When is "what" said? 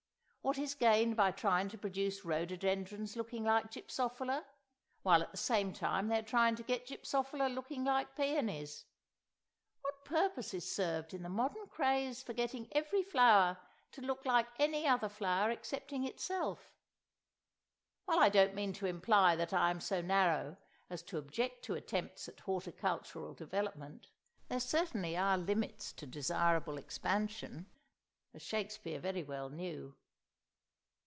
0.43-0.57, 9.81-10.03